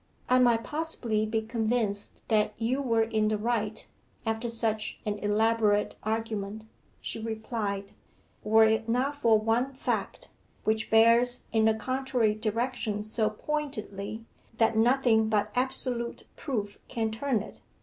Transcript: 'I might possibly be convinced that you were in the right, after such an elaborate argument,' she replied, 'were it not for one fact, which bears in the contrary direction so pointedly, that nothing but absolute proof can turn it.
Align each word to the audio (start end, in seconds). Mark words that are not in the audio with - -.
'I 0.29 0.39
might 0.39 0.63
possibly 0.63 1.27
be 1.27 1.43
convinced 1.43 2.23
that 2.27 2.53
you 2.57 2.81
were 2.81 3.03
in 3.03 3.27
the 3.27 3.37
right, 3.37 3.87
after 4.25 4.49
such 4.49 4.99
an 5.05 5.19
elaborate 5.19 5.95
argument,' 6.01 6.63
she 7.01 7.19
replied, 7.19 7.91
'were 8.43 8.63
it 8.65 8.89
not 8.89 9.17
for 9.21 9.37
one 9.37 9.75
fact, 9.75 10.31
which 10.63 10.89
bears 10.89 11.43
in 11.51 11.65
the 11.65 11.75
contrary 11.75 12.33
direction 12.33 13.03
so 13.03 13.29
pointedly, 13.29 14.25
that 14.57 14.75
nothing 14.75 15.29
but 15.29 15.51
absolute 15.53 16.25
proof 16.35 16.79
can 16.87 17.11
turn 17.11 17.43
it. 17.43 17.61